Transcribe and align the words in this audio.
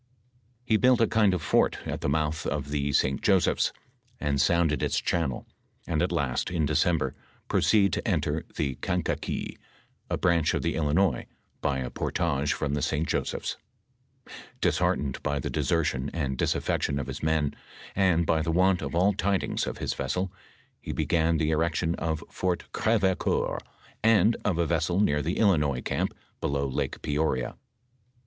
He 0.65 0.77
built 0.77 0.99
a 0.99 1.05
kind 1.05 1.31
of 1.31 1.43
fort 1.43 1.77
at 1.85 2.01
the 2.01 2.09
mouth 2.09 2.47
of 2.47 2.71
the 2.71 2.91
St. 2.91 3.21
Joseph^s 3.21 3.71
and 4.19 4.41
sounded 4.41 4.81
its 4.81 4.99
channel, 4.99 5.45
and, 5.85 6.01
at 6.01 6.11
last, 6.11 6.49
in 6.49 6.65
December, 6.65 7.13
proceed 7.47 7.93
to 7.93 8.07
enter 8.07 8.41
tlie 8.51 8.81
Kankakee, 8.81 9.59
a 10.09 10.17
branch 10.17 10.55
of 10.55 10.63
the 10.63 10.73
Illinois, 10.73 11.27
by 11.61 11.77
a 11.77 11.91
portage 11.91 12.51
from 12.51 12.73
the 12.73 12.81
St. 12.81 13.07
Josepli^s. 13.07 13.57
Disheart 14.59 14.97
ened 14.97 15.21
by 15.21 15.37
the 15.39 15.51
desertion 15.51 16.09
and 16.15 16.35
disaffection 16.35 16.97
of 16.97 17.05
his 17.05 17.21
men, 17.21 17.53
and 17.95 18.25
by 18.25 18.41
the 18.41 18.49
want 18.51 18.81
of 18.81 18.95
all 18.95 19.13
tidings 19.13 19.67
of 19.67 19.77
his 19.77 19.93
vessel, 19.93 20.33
he 20.81 20.91
began 20.93 21.37
the 21.37 21.51
erection 21.51 21.93
of 21.99 22.23
Fort 22.31 22.63
GrevecoBur, 22.73 23.59
and 24.03 24.35
of 24.43 24.57
a 24.57 24.65
vessel 24.65 24.99
near 24.99 25.21
the 25.21 25.37
Illinois 25.37 25.83
camp 25.83 26.15
below 26.39 26.67
Lake 26.67 27.03
Peoria. 27.03 27.55